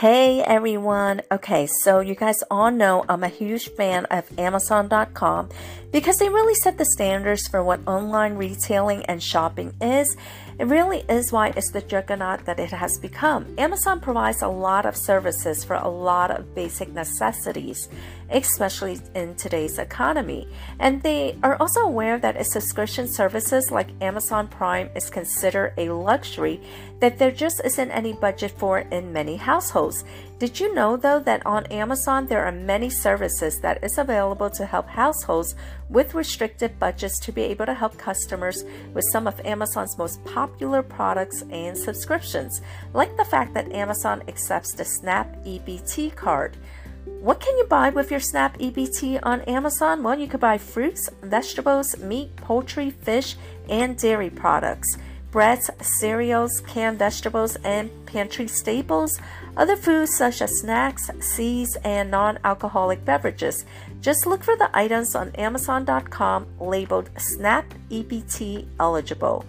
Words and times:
Hey 0.00 0.40
everyone. 0.40 1.20
Okay, 1.30 1.68
so 1.82 2.00
you 2.00 2.14
guys 2.14 2.42
all 2.50 2.70
know 2.70 3.04
I'm 3.06 3.22
a 3.22 3.28
huge 3.28 3.68
fan 3.68 4.06
of 4.06 4.24
Amazon.com 4.38 5.50
because 5.92 6.16
they 6.16 6.30
really 6.30 6.54
set 6.54 6.78
the 6.78 6.86
standards 6.86 7.46
for 7.46 7.62
what 7.62 7.86
online 7.86 8.36
retailing 8.36 9.04
and 9.04 9.22
shopping 9.22 9.74
is. 9.78 10.16
It 10.58 10.68
really 10.68 11.04
is 11.10 11.32
why 11.32 11.48
it's 11.54 11.70
the 11.70 11.82
juggernaut 11.82 12.46
that 12.46 12.58
it 12.58 12.70
has 12.70 12.98
become. 12.98 13.54
Amazon 13.58 14.00
provides 14.00 14.40
a 14.40 14.48
lot 14.48 14.86
of 14.86 14.96
services 14.96 15.64
for 15.64 15.76
a 15.76 15.88
lot 15.88 16.30
of 16.30 16.54
basic 16.54 16.90
necessities, 16.94 17.90
especially 18.30 19.00
in 19.14 19.34
today's 19.34 19.78
economy. 19.78 20.48
And 20.78 21.02
they 21.02 21.36
are 21.42 21.56
also 21.56 21.80
aware 21.80 22.18
that 22.18 22.36
its 22.36 22.52
subscription 22.52 23.08
services 23.08 23.70
like 23.70 23.90
Amazon 24.00 24.48
Prime 24.48 24.90
is 24.94 25.10
considered 25.10 25.74
a 25.76 25.90
luxury 25.90 26.60
that 27.00 27.18
there 27.18 27.30
just 27.30 27.60
isn't 27.64 27.90
any 27.90 28.12
budget 28.12 28.52
for 28.52 28.80
in 28.80 29.12
many 29.12 29.36
households. 29.36 30.04
Did 30.38 30.58
you 30.58 30.74
know 30.74 30.96
though 30.96 31.20
that 31.20 31.44
on 31.44 31.66
Amazon 31.66 32.26
there 32.26 32.44
are 32.44 32.52
many 32.52 32.88
services 32.88 33.60
that 33.60 33.82
is 33.84 33.98
available 33.98 34.50
to 34.50 34.64
help 34.64 34.88
households 34.88 35.54
with 35.88 36.14
restricted 36.14 36.78
budgets 36.78 37.18
to 37.20 37.32
be 37.32 37.42
able 37.42 37.66
to 37.66 37.74
help 37.74 37.98
customers 37.98 38.64
with 38.94 39.04
some 39.04 39.26
of 39.26 39.40
Amazon's 39.44 39.98
most 39.98 40.24
popular 40.24 40.82
products 40.82 41.42
and 41.50 41.76
subscriptions, 41.76 42.62
like 42.94 43.14
the 43.16 43.24
fact 43.24 43.54
that 43.54 43.72
Amazon 43.72 44.22
accepts 44.28 44.72
the 44.72 44.84
Snap 44.84 45.36
EBT 45.44 46.14
card. 46.14 46.56
What 47.04 47.40
can 47.40 47.56
you 47.58 47.64
buy 47.66 47.90
with 47.90 48.10
your 48.10 48.20
Snap 48.20 48.58
EBT 48.58 49.20
on 49.22 49.42
Amazon? 49.42 50.02
Well, 50.02 50.18
you 50.18 50.26
could 50.26 50.40
buy 50.40 50.58
fruits, 50.58 51.08
vegetables, 51.22 51.98
meat, 51.98 52.34
poultry, 52.36 52.90
fish, 52.90 53.36
and 53.68 53.96
dairy 53.96 54.30
products 54.30 54.96
breads, 55.30 55.70
cereals, 55.80 56.60
canned 56.66 56.98
vegetables, 56.98 57.56
and 57.64 57.90
pantry 58.06 58.48
staples, 58.48 59.20
other 59.56 59.76
foods 59.76 60.16
such 60.16 60.42
as 60.42 60.60
snacks, 60.60 61.10
seeds, 61.20 61.76
and 61.84 62.10
non 62.10 62.38
alcoholic 62.44 63.04
beverages. 63.04 63.64
Just 64.00 64.26
look 64.26 64.42
for 64.42 64.56
the 64.56 64.70
items 64.74 65.14
on 65.14 65.30
Amazon.com 65.36 66.46
labeled 66.58 67.10
SNAP 67.16 67.74
EBT 67.90 68.66
eligible. 68.78 69.44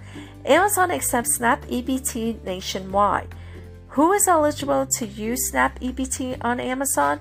Amazon 0.45 0.92
accepts 0.92 1.36
SNAP 1.36 1.66
EBT 1.66 2.44
nationwide. 2.44 3.33
Who 3.89 4.14
is 4.14 4.28
eligible 4.28 4.86
to 4.98 5.06
use 5.06 5.50
SNAP 5.50 5.80
EBT 5.80 6.38
on 6.42 6.59
Amazon? 6.59 7.20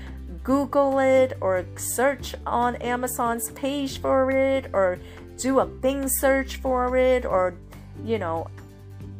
Google 0.42 0.98
it 0.98 1.36
or 1.40 1.66
search 1.76 2.34
on 2.46 2.76
Amazon's 2.76 3.50
page 3.52 4.00
for 4.00 4.30
it 4.30 4.70
or 4.72 4.98
do 5.36 5.60
a 5.60 5.66
Bing 5.66 6.08
search 6.08 6.56
for 6.56 6.96
it 6.96 7.24
or, 7.26 7.54
you 8.02 8.18
know, 8.18 8.48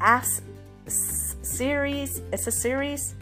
ask 0.01 0.43
series. 0.87 2.23
It's 2.33 2.47
a 2.47 2.53
series. 2.53 3.15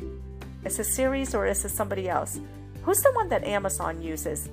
It's 0.64 0.78
a 0.78 0.84
series 0.84 1.34
or 1.34 1.46
is 1.46 1.64
it 1.64 1.70
somebody 1.70 2.08
else? 2.08 2.40
Who's 2.84 3.02
the 3.02 3.12
one 3.12 3.28
that 3.28 3.44
Amazon 3.44 4.02
uses? 4.02 4.48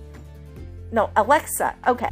No, 0.92 1.12
Alexa. 1.16 1.76
Okay. 1.88 2.10